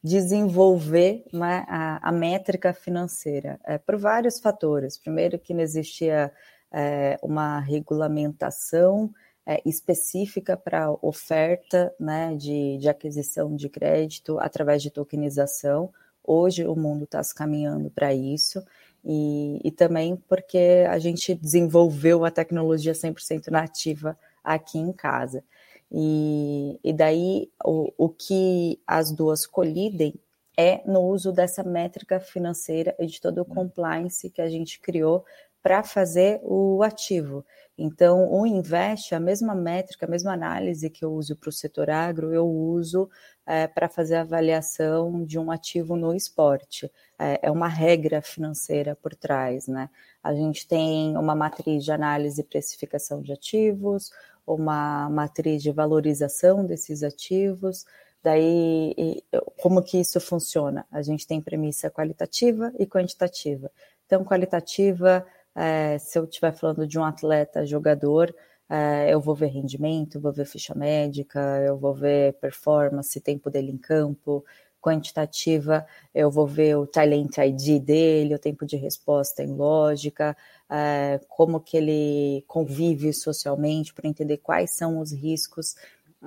[0.03, 4.97] desenvolver né, a, a, métrica financeira, é, por vários fatores.
[4.97, 6.31] Primeiro, que não existia
[6.71, 9.11] é, uma regulamentação
[9.45, 15.91] é, específica para oferta né, de, de aquisição de crédito através de tokenização.
[16.23, 18.63] Hoje o mundo está se caminhando para isso.
[19.03, 25.43] E, e também porque a gente desenvolveu a tecnologia 100% nativa aqui em casa.
[25.91, 30.13] E, e daí o, o que as duas colidem
[30.57, 35.25] é no uso dessa métrica financeira e de todo o compliance que a gente criou
[35.61, 37.45] para fazer o ativo.
[37.77, 41.89] Então, o Invest, a mesma métrica, a mesma análise que eu uso para o setor
[41.89, 43.09] agro, eu uso
[43.45, 46.91] é, para fazer a avaliação de um ativo no esporte.
[47.17, 49.89] É, é, uma regra financeira por trás, né?
[50.21, 54.11] A gente tem uma matriz de análise e precificação de ativos,
[54.45, 57.85] uma matriz de valorização desses ativos.
[58.21, 59.23] Daí,
[59.61, 60.85] como que isso funciona?
[60.91, 63.71] A gente tem premissa qualitativa e quantitativa.
[64.05, 68.33] Então, qualitativa, é, se eu estiver falando de um atleta jogador,
[68.69, 73.71] é, eu vou ver rendimento, vou ver ficha médica, eu vou ver performance, tempo dele
[73.71, 74.45] em campo,
[74.81, 80.35] quantitativa, eu vou ver o talent ID dele, o tempo de resposta em lógica,
[80.69, 85.75] é, como que ele convive socialmente, para entender quais são os riscos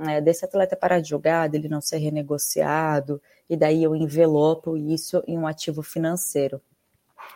[0.07, 5.23] é, desse atleta parar de jogar, dele não ser renegociado, e daí eu envelopo isso
[5.27, 6.61] em um ativo financeiro.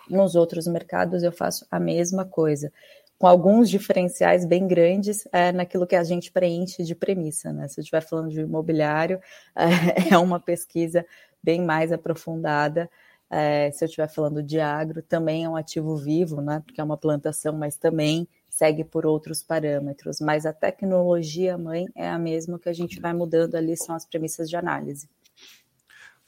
[0.09, 2.73] Nos outros mercados eu faço a mesma coisa.
[3.19, 7.51] com alguns diferenciais bem grandes é, naquilo que a gente preenche de premissa.
[7.51, 7.67] Né?
[7.67, 9.19] Se eu estiver falando de imobiliário,
[9.57, 11.05] é, é uma pesquisa
[11.43, 12.91] bem mais aprofundada.
[13.31, 16.63] É, se eu estiver falando de agro, também é um ativo vivo, né?
[16.65, 20.21] porque é uma plantação, mas também segue por outros parâmetros.
[20.21, 24.07] Mas a tecnologia mãe é a mesma que a gente vai mudando ali, são as
[24.07, 25.09] premissas de análise.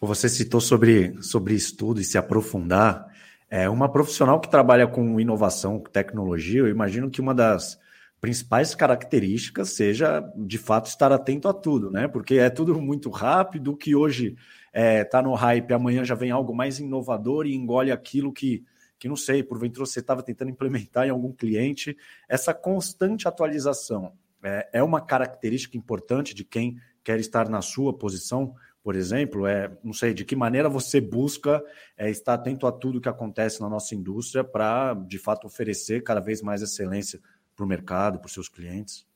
[0.01, 3.08] Você citou sobre, sobre estudo e se aprofundar.
[3.51, 7.79] É uma profissional que trabalha com inovação, tecnologia, eu imagino que uma das
[8.21, 12.09] principais características seja, de fato, estar atento a tudo, né?
[12.09, 16.31] Porque é tudo muito rápido, que hoje está é, tá no hype, amanhã já vem
[16.31, 18.65] algo mais inovador e engole aquilo que,
[18.99, 21.97] que não sei, porventura você estava tentando implementar em algum cliente.
[22.29, 28.55] Essa constante atualização é, é uma característica importante de quem quer estar na sua posição
[28.83, 31.63] por exemplo, é, não sei, de que maneira você busca
[31.97, 36.21] é, estar atento a tudo que acontece na nossa indústria para, de fato, oferecer cada
[36.21, 37.21] vez mais excelência
[37.55, 39.07] para o mercado, para os seus clientes?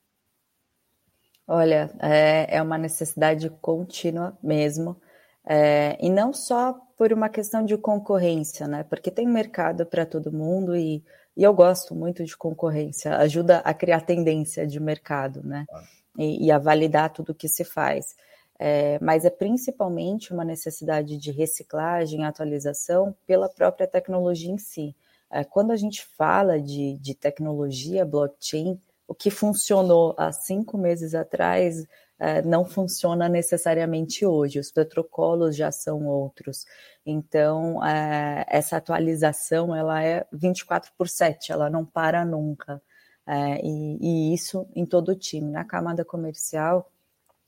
[1.46, 5.00] Olha, é, é uma necessidade contínua mesmo.
[5.44, 8.84] É, e não só por uma questão de concorrência, né?
[8.84, 11.02] Porque tem mercado para todo mundo e,
[11.36, 15.66] e, eu gosto muito de concorrência, ajuda a criar tendência de mercado, né?
[16.16, 18.14] E, e a validar tudo que se faz
[18.64, 24.94] é, mas é principalmente uma necessidade de reciclagem, atualização pela própria tecnologia em si.
[25.28, 31.12] É, quando a gente fala de, de tecnologia blockchain, o que funcionou há cinco meses
[31.12, 31.84] atrás
[32.20, 36.64] é, não funciona necessariamente hoje, os protocolos já são outros.
[37.04, 42.80] Então, é, essa atualização ela é 24 por 7, ela não para nunca.
[43.26, 45.50] É, e, e, isso em todo o time.
[45.50, 46.91] Na camada comercial,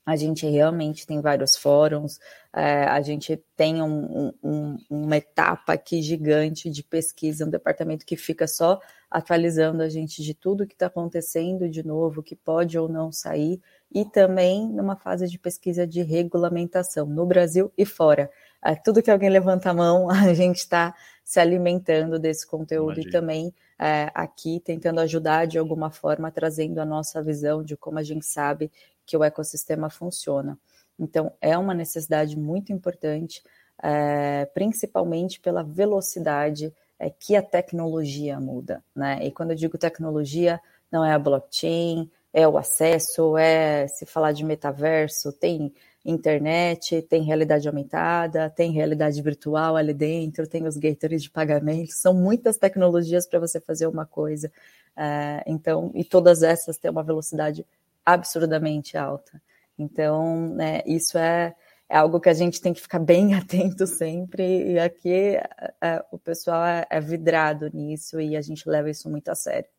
[0.05, 2.19] a gente realmente tem vários fóruns,
[2.53, 8.15] é, a gente tem um, um, uma etapa aqui gigante de pesquisa, um departamento que
[8.15, 12.87] fica só atualizando a gente de tudo que está acontecendo de novo, que pode ou
[12.87, 13.59] não sair,
[13.91, 18.29] e também numa fase de pesquisa de regulamentação no Brasil e fora.
[18.63, 23.09] É, tudo que alguém levanta a mão, a gente está se alimentando desse conteúdo Imagina.
[23.09, 27.97] e também é, aqui tentando ajudar de alguma forma, trazendo a nossa visão de como
[27.97, 28.71] a gente sabe
[29.05, 30.57] que o ecossistema funciona.
[30.97, 33.43] Então, é uma necessidade muito importante,
[33.81, 38.83] é, principalmente pela velocidade é, que a tecnologia muda.
[38.95, 39.19] Né?
[39.23, 40.59] E quando eu digo tecnologia,
[40.91, 47.23] não é a blockchain, é o acesso, é se falar de metaverso, tem internet, tem
[47.23, 53.27] realidade aumentada, tem realidade virtual ali dentro, tem os gateways de pagamento, são muitas tecnologias
[53.27, 54.51] para você fazer uma coisa.
[54.95, 57.65] É, então, e todas essas têm uma velocidade
[58.05, 59.41] absurdamente alta.
[59.77, 61.53] Então, né, isso é,
[61.89, 66.05] é algo que a gente tem que ficar bem atento sempre, e aqui é, é,
[66.11, 69.69] o pessoal é, é, vidrado nisso e a gente leva isso muito a sério.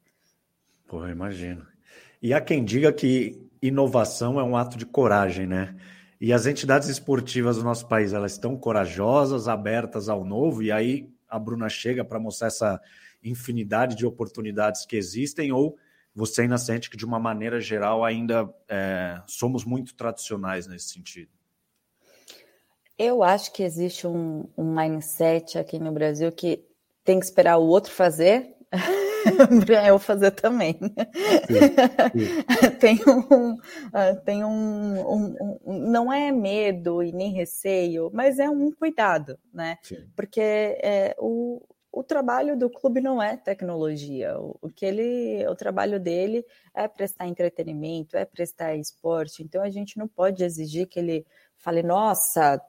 [0.87, 1.67] Pô, imagino.
[2.23, 5.77] E há quem diga que inovação é um ato de coragem, né?
[6.21, 11.11] E as entidades esportivas do nosso país, elas estão corajosas, abertas ao novo, e aí
[11.29, 12.81] a Bruna chega para mostrar essa
[13.23, 15.77] infinidade de oportunidades que existem, ou
[16.17, 21.31] você ainda sente que, de uma maneira geral, ainda é, somos muito tradicionais nesse sentido?
[22.99, 26.65] Eu acho que existe um, um mindset aqui no Brasil que
[27.05, 28.57] tem que esperar o outro fazer
[29.67, 30.79] para eu fazer também.
[30.81, 32.71] Sim, sim.
[32.81, 33.57] tem um,
[33.93, 39.39] ah, tem um, um, um, não é medo e nem receio, mas é um cuidado,
[39.53, 39.77] né?
[39.83, 40.09] Sim.
[40.17, 41.61] Porque é, o,
[41.97, 44.39] o trabalho do clube não é tecnologia.
[44.39, 49.43] O, que ele, o trabalho dele é prestar entretenimento, é prestar esporte.
[49.43, 52.61] Então a gente não pode exigir que ele fale, nossa,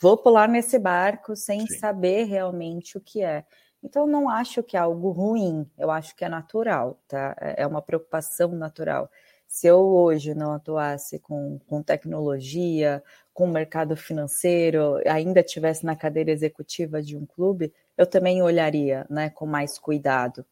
[0.00, 1.78] vou pular nesse barco sem Sim.
[1.80, 3.44] saber realmente o que é.
[3.82, 7.36] Então não acho que é algo ruim, eu acho que é natural, tá?
[7.40, 9.10] É, é uma preocupação natural.
[9.48, 13.02] Se eu hoje não atuasse com, com tecnologia,
[13.34, 19.06] com o mercado financeiro, ainda tivesse na cadeira executiva de um clube, eu também olharia
[19.08, 20.44] né, com mais cuidado.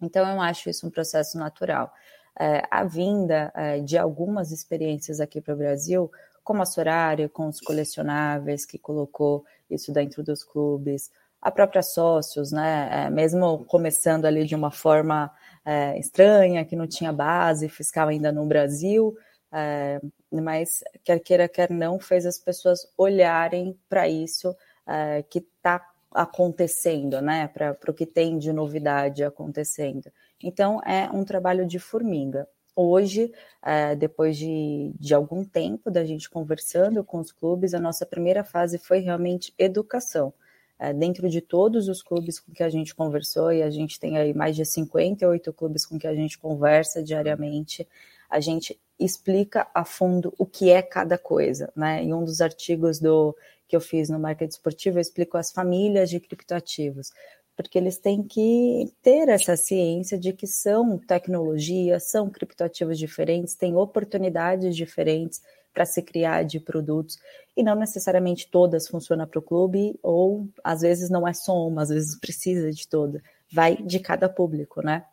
[0.00, 1.92] Então, eu acho isso um processo natural.
[2.38, 6.10] É, a vinda é, de algumas experiências aqui para o Brasil,
[6.42, 11.10] como a Sorari, com os colecionáveis, que colocou isso dentro dos clubes,
[11.40, 15.30] a própria sócios, né, é, mesmo começando ali de uma forma
[15.64, 19.14] é, estranha, que não tinha base fiscal ainda no Brasil,
[19.52, 20.00] é,
[20.32, 24.56] mas quer queira, quer não, fez as pessoas olharem para isso
[24.86, 27.48] é, que está acontecendo, né?
[27.48, 30.10] Para o que tem de novidade acontecendo.
[30.42, 32.48] Então, é um trabalho de formiga.
[32.76, 38.06] Hoje, é, depois de, de algum tempo da gente conversando com os clubes, a nossa
[38.06, 40.32] primeira fase foi realmente educação.
[40.78, 44.18] é, dentro de todos os clubes com que a gente conversou, e a gente tem
[44.18, 47.86] aí mais de 58 clubes com que a gente conversa diariamente,
[48.28, 52.02] a gente explica a fundo o que é cada coisa, né?
[52.02, 56.10] Em um dos artigos do que eu fiz no Marketing Esportivo, eu explico as famílias
[56.10, 57.10] de criptoativos,
[57.56, 63.74] porque eles têm que ter essa ciência de que são tecnologias, são criptoativos diferentes, têm
[63.76, 65.40] oportunidades diferentes
[65.72, 67.18] para se criar de produtos
[67.56, 71.82] e não necessariamente todas funcionam para o clube ou às vezes não é só uma,
[71.82, 73.20] às vezes precisa de toda,
[73.52, 75.04] vai de cada público, né?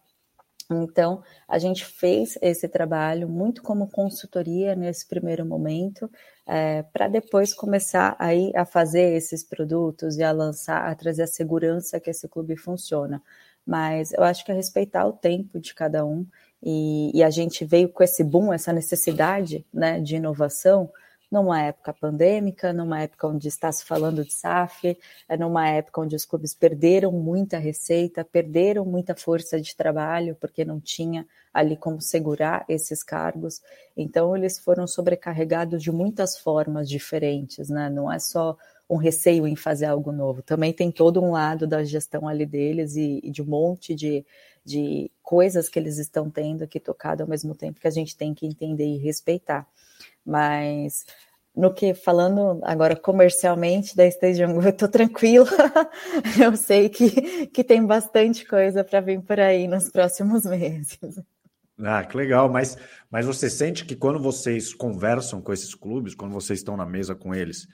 [0.76, 6.10] Então, a gente fez esse trabalho muito como consultoria nesse primeiro momento,
[6.48, 11.28] é, para depois começar aí a fazer esses produtos e a lançar, a trazer a
[11.28, 13.22] segurança que esse clube funciona.
[13.66, 16.26] Mas eu acho que é respeitar o tempo de cada um,
[16.64, 20.90] e, e a gente veio com esse boom, essa necessidade né, de inovação,
[21.32, 24.98] numa época pandêmica, numa época onde está se falando de SAF,
[25.30, 30.66] é numa época onde os clubes perderam muita receita, perderam muita força de trabalho, porque
[30.66, 33.62] não tinha ali como segurar esses cargos.
[33.96, 37.90] Então, eles foram sobrecarregados de muitas formas diferentes, né?
[37.90, 38.58] Não é só
[38.90, 42.98] um receio em fazer algo novo, também tem todo um lado da gestão ali deles
[42.98, 44.26] e, e de um monte de,
[44.66, 48.34] de coisas que eles estão tendo aqui tocado ao mesmo tempo que a gente tem
[48.34, 49.66] que entender e respeitar.
[50.26, 51.06] Mas
[51.56, 55.50] no que falando agora comercialmente da Stage eu estou tranquila.
[56.42, 61.00] eu sei que, que tem bastante coisa para vir por aí nos próximos meses.
[61.84, 62.78] Ah, que legal, mas,
[63.10, 67.16] mas você sente que quando vocês conversam com esses clubes, quando vocês estão na mesa
[67.16, 67.68] com eles,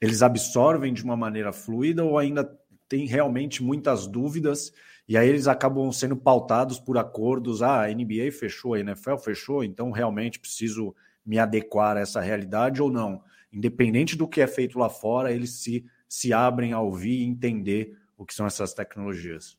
[0.00, 2.50] eles absorvem de uma maneira fluida ou ainda
[2.88, 4.72] tem realmente muitas dúvidas
[5.06, 9.62] e aí eles acabam sendo pautados por acordos, ah, a NBA fechou, a NFL fechou,
[9.62, 10.94] então realmente preciso
[11.24, 13.22] me adequar a essa realidade ou não.
[13.52, 17.96] Independente do que é feito lá fora, eles se, se abrem a ouvir e entender
[18.16, 19.58] o que são essas tecnologias.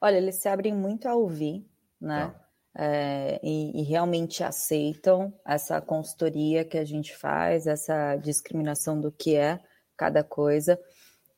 [0.00, 1.64] Olha, eles se abrem muito a ouvir,
[2.00, 2.26] né?
[2.26, 2.42] Tá.
[2.74, 9.36] É, e, e, realmente aceitam essa consultoria que a gente faz, essa discriminação do que
[9.36, 9.60] é
[9.94, 10.80] cada coisa.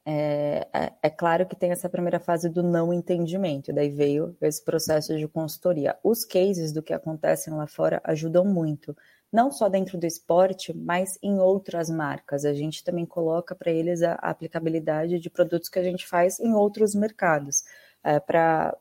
[0.06, 4.62] É, é, é, claro que tem essa primeira fase do não entendimento, daí veio esse
[4.62, 5.98] processo de consultoria.
[6.04, 8.96] Os cases do que acontecem lá fora ajudam muito,
[9.34, 12.44] não só dentro do esporte, mas em outras marcas.
[12.44, 16.54] A gente também coloca para eles a, aplicabilidade de produtos que a gente faz em
[16.54, 17.64] outros mercados,
[18.04, 18.76] é, para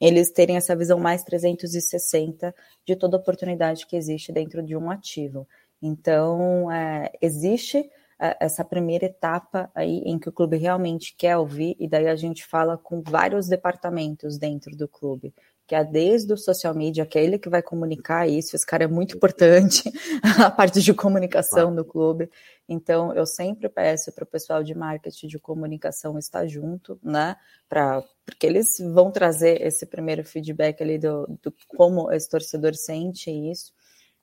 [0.00, 2.54] eles terem essa visão mais 360
[2.86, 5.48] de toda oportunidade que existe dentro de um ativo.
[5.82, 7.90] Então, é, existe
[8.20, 12.14] é, essa primeira etapa aí em que o clube realmente quer ouvir, e daí a
[12.14, 15.34] gente fala com vários departamentos dentro do clube
[15.66, 18.84] que é desde o social media, que é ele que vai comunicar isso, esse cara
[18.84, 19.82] é muito importante,
[20.44, 22.30] a parte de comunicação do clube.
[22.68, 27.36] Então, eu sempre peço para o pessoal de marketing de comunicação estar junto, né?
[27.68, 33.30] Pra, porque eles vão trazer esse primeiro feedback ali do, do como esse torcedor sente
[33.30, 33.72] isso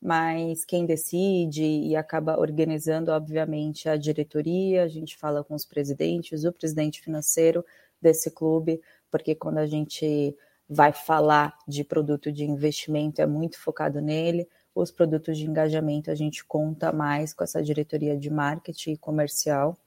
[0.04, 6.44] mas quem decide e acaba organizando, obviamente, a diretoria, a gente fala com os presidentes,
[6.44, 7.64] o presidente financeiro
[8.02, 10.36] desse clube, porque quando a gente
[10.70, 14.48] vai falar de produto de investimento, é muito focado nele.
[14.74, 19.78] Os produtos de engajamento a gente conta mais com essa diretoria de marketing e comercial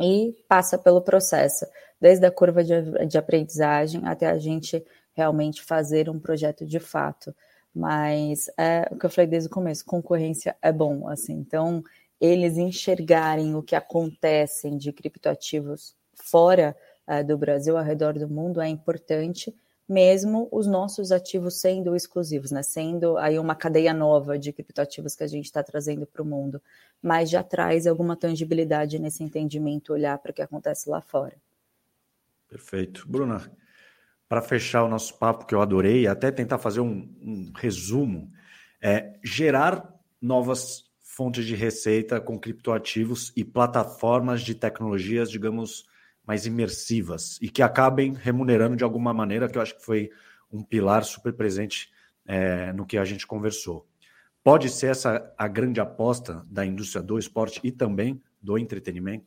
[0.00, 1.66] e passa pelo processo,
[2.00, 4.84] desde a curva de, de aprendizagem até a gente
[5.14, 7.34] realmente fazer um projeto de fato.
[7.74, 11.34] Mas é o que eu falei desde o começo, concorrência é bom, assim.
[11.34, 11.82] Então,
[12.20, 16.74] eles enxergarem o que acontece de criptoativos fora
[17.06, 19.54] é, do Brasil, ao redor do mundo, é importante
[19.88, 22.62] mesmo os nossos ativos sendo exclusivos, né?
[22.62, 26.60] Sendo aí uma cadeia nova de criptoativos que a gente está trazendo para o mundo,
[27.00, 31.36] mas já traz alguma tangibilidade nesse entendimento, olhar para o que acontece lá fora.
[32.48, 33.06] Perfeito.
[33.08, 33.50] Bruna,
[34.28, 38.30] para fechar o nosso papo, que eu adorei, até tentar fazer um, um resumo,
[38.80, 45.86] é gerar novas fontes de receita com criptoativos e plataformas de tecnologias, digamos,
[46.26, 50.10] mais imersivas e que acabem remunerando de alguma maneira, que eu acho que foi
[50.52, 51.90] um pilar super presente
[52.26, 53.86] é, no que a gente conversou.
[54.42, 59.26] Pode ser essa a grande aposta da indústria do esporte e também do entretenimento?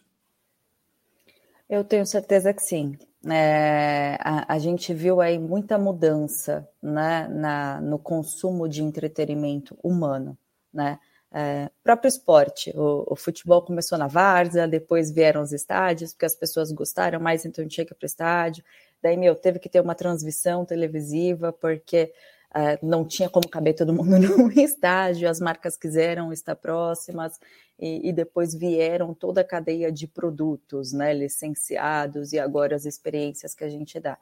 [1.69, 2.97] Eu tenho certeza que sim.
[3.29, 10.37] É, a, a, gente viu aí muita mudança né, na, no consumo de entretenimento humano.
[10.73, 10.97] Né?
[11.32, 16.36] É, próprio esporte, o, o, futebol começou na várzea, depois vieram os estádios, porque as
[16.36, 18.63] pessoas gostaram mais, então tinha que ir para o estádio.
[19.01, 22.11] Daí, meu, teve que ter uma transmissão televisiva, porque
[22.55, 27.39] uh, não tinha como caber todo mundo no estágio, as marcas quiseram estar próximas
[27.77, 33.53] e, e, depois vieram toda a cadeia de produtos, né, licenciados e agora as experiências
[33.53, 34.17] que a gente dá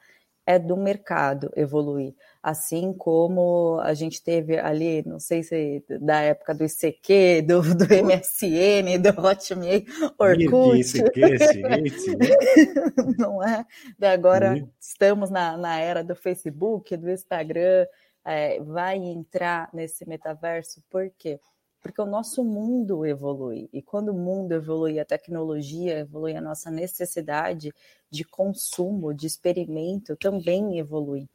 [0.47, 2.15] é do mercado evoluir.
[2.41, 7.83] Assim como a gente teve ali, não sei se da época do ICQ, do, do
[7.83, 9.83] MSN, do Hotmail,
[10.17, 10.79] Orkut.
[10.79, 11.21] ICQ,
[13.19, 13.65] não é?
[14.01, 14.69] Agora uhum.
[14.79, 17.85] estamos na, na era do Facebook, do Instagram,
[18.23, 21.37] é, vai entrar nesse metaverso, por quê?
[21.43, 21.56] Porque
[21.99, 23.69] o nosso mundo evolui.
[23.71, 27.73] E quando o mundo evolui, a tecnologia evolui, a nossa necessidade
[28.09, 31.29] de consumo, de experimento também evolui.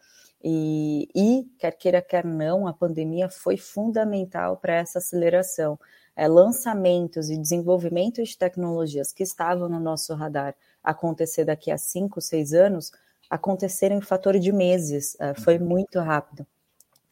[0.45, 5.79] E, e, quer queira, quer não, a pandemia foi fundamental para essa aceleração.
[6.15, 12.21] É, lançamentos e desenvolvimento de tecnologias que estavam no nosso radar acontecer daqui a cinco,
[12.21, 12.93] seis anos,
[13.31, 16.47] aconteceram em fator de meses, é, foi muito rápido.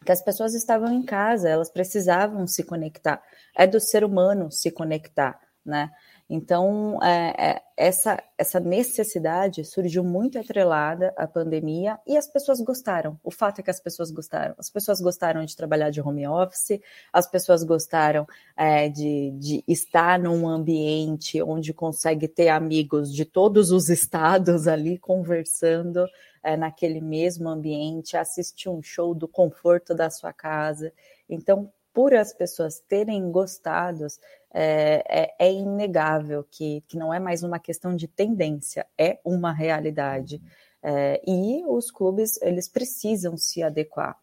[0.01, 3.23] Porque as pessoas estavam em casa, elas precisavam se conectar.
[3.55, 5.91] É do ser humano se conectar, né?
[6.33, 13.19] Então, é, é, essa, essa necessidade surgiu muito atrelada à pandemia e as pessoas gostaram.
[13.25, 14.55] O fato é que as pessoas gostaram.
[14.57, 16.81] As pessoas gostaram de trabalhar de home office,
[17.13, 23.73] as pessoas gostaram é, de, de estar num ambiente onde consegue ter amigos de todos
[23.73, 26.07] os estados ali conversando
[26.45, 30.93] é, naquele mesmo ambiente, assistir um show do conforto da sua casa.
[31.29, 34.07] Então, por as pessoas terem gostado,
[34.53, 39.53] é, é, é, inegável que, que não é mais uma questão de tendência, é uma
[39.53, 40.41] realidade.
[40.83, 44.17] É, e os clubes, eles precisam se adequar.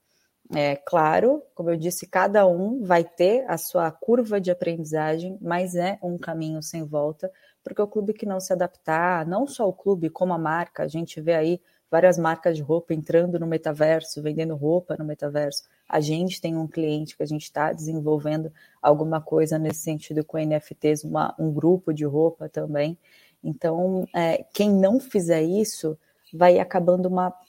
[0.55, 5.75] É claro, como eu disse, cada um vai ter a sua curva de aprendizagem, mas
[5.75, 7.29] é um caminho sem volta,
[7.61, 10.87] porque o clube que não se adaptar, não só o clube, como a marca, a
[10.87, 15.63] gente vê aí várias marcas de roupa entrando no metaverso, vendendo roupa no metaverso.
[15.87, 20.37] A gente tem um cliente que a gente está desenvolvendo alguma coisa nesse sentido com
[20.37, 22.97] NFTs, uma, um grupo de roupa também.
[23.43, 25.97] Então, é, quem não fizer isso
[26.33, 27.46] vai acabando uma um,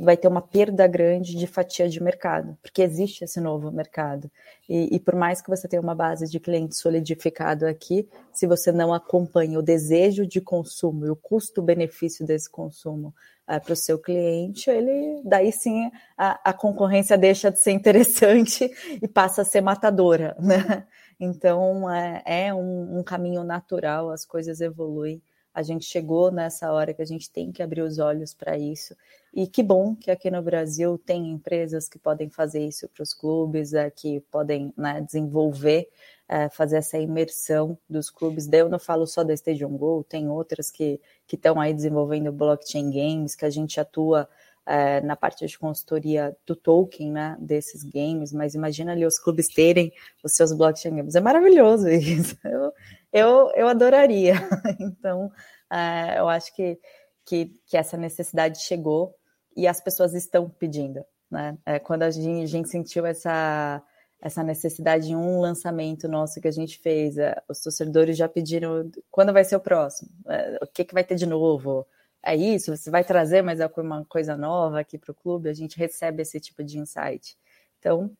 [0.00, 4.28] vai ter uma perda grande de fatia de mercado, porque existe esse novo mercado.
[4.68, 8.72] E, e por mais que você tenha uma base de cliente solidificado aqui, se você
[8.72, 13.14] não acompanha o desejo de consumo e o custo-benefício desse consumo
[13.48, 18.68] uh, para o seu cliente, ele daí sim a, a, concorrência deixa de ser interessante
[19.00, 20.84] e passa a ser matadora, né?
[21.20, 25.22] Então é, é um, um caminho natural, as coisas evoluem
[25.58, 28.94] a gente chegou nessa hora que a gente tem que abrir os olhos para isso.
[29.34, 33.12] E que bom que aqui no Brasil tem empresas que podem fazer isso para os
[33.12, 35.88] clubes, é, que podem né, desenvolver,
[36.28, 38.46] é, fazer essa imersão dos clubes.
[38.46, 41.00] Daí eu não falo só da Stadium Go, tem outras que
[41.32, 44.28] estão aí desenvolvendo blockchain games, que a gente atua
[44.64, 49.48] é, na parte de consultoria do token, né, desses games, mas imagina ali os clubes
[49.48, 49.92] terem
[50.22, 51.16] os seus blockchain games.
[51.16, 52.36] É maravilhoso isso.
[53.12, 54.34] eu, eu adoraria.
[54.80, 55.30] Então,
[55.70, 56.78] é, eu acho que,
[57.24, 59.14] que, que, essa necessidade chegou
[59.56, 61.04] e as pessoas estão pedindo.
[61.30, 61.58] Né?
[61.66, 63.82] É, quando a gente, a gente, sentiu essa,
[64.20, 68.90] essa necessidade em um lançamento nosso que a gente fez, é, os torcedores já pediram
[69.10, 71.86] quando vai ser o próximo, é, o que, que vai ter de novo.
[72.22, 75.48] É isso, você vai trazer mais alguma coisa nova aqui para o clube?
[75.48, 77.36] A gente recebe esse tipo de insight.
[77.78, 78.10] Então,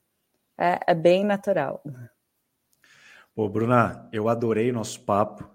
[0.57, 1.83] é, é bem natural.
[3.39, 5.49] Ô, Bruna, eu adorei nosso papo.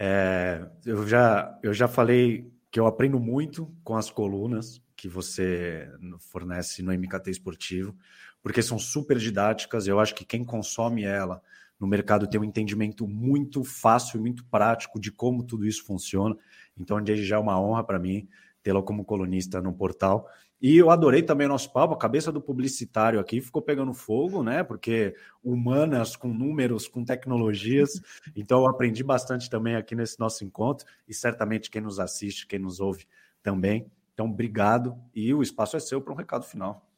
[0.00, 5.88] É, eu, já, eu já falei que eu aprendo muito com as colunas que você
[6.18, 7.96] fornece no MKT Esportivo,
[8.42, 9.86] porque são super didáticas.
[9.86, 11.40] Eu acho que quem consome ela
[11.78, 16.36] no mercado tem um entendimento muito fácil e muito prático de como tudo isso funciona.
[16.76, 18.28] Então, desde já é uma honra para mim
[18.60, 20.28] tê-la como colunista no portal.
[20.60, 24.42] E eu adorei também o nosso papo, a cabeça do publicitário aqui ficou pegando fogo,
[24.42, 24.62] né?
[24.62, 28.00] Porque humanas com números, com tecnologias.
[28.36, 32.58] Então eu aprendi bastante também aqui nesse nosso encontro e certamente quem nos assiste, quem
[32.58, 33.06] nos ouve
[33.42, 33.90] também.
[34.14, 36.88] Então, obrigado e o espaço é seu para um recado final.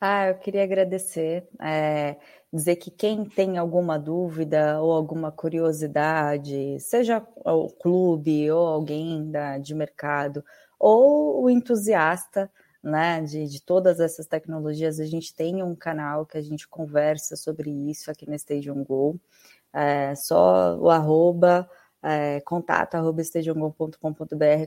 [0.00, 2.16] Ah, eu queria agradecer, é,
[2.52, 9.58] dizer que quem tem alguma dúvida ou alguma curiosidade, seja o clube ou alguém da,
[9.58, 10.44] de mercado,
[10.78, 12.50] ou o entusiasta
[12.82, 17.36] né, de, de todas essas tecnologias, a gente tem um canal que a gente conversa
[17.36, 19.18] sobre isso aqui no Stadium Go.
[19.72, 21.68] É, só o arroba,
[22.02, 23.22] é, contato arroba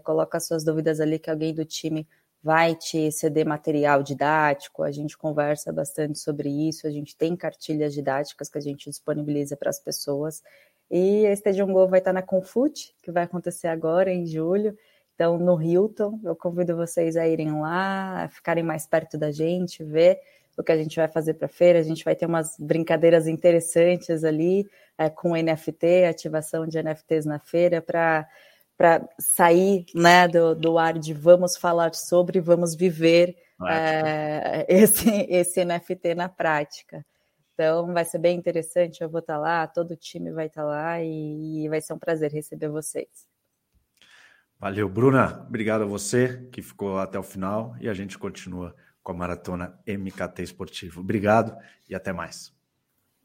[0.03, 2.07] coloca suas dúvidas ali que alguém do time
[2.43, 7.93] vai te ceder material didático, a gente conversa bastante sobre isso, a gente tem cartilhas
[7.93, 10.41] didáticas que a gente disponibiliza para as pessoas.
[10.89, 14.76] E a Stadium Go vai estar na Confute, que vai acontecer agora em julho.
[15.22, 19.84] Então, no Hilton, eu convido vocês a irem lá, a ficarem mais perto da gente,
[19.84, 20.19] ver
[20.57, 21.78] o que a gente vai fazer para a feira.
[21.78, 24.67] A gente vai ter umas brincadeiras interessantes ali
[24.97, 28.28] é, com NFT, ativação de NFTs na feira, para
[28.76, 33.38] para sair né, do, do ar de vamos falar sobre, vamos viver
[33.69, 37.05] é, esse, esse NFT na prática.
[37.53, 40.99] Então vai ser bem interessante, eu vou estar lá, todo o time vai estar lá
[40.99, 43.31] e, e vai ser um prazer receber vocês.
[44.62, 45.43] Valeu, Bruna.
[45.47, 49.80] Obrigado a você que ficou até o final e a gente continua com a maratona
[49.88, 51.01] MKT Esportivo.
[51.01, 51.57] Obrigado
[51.89, 52.61] e até mais.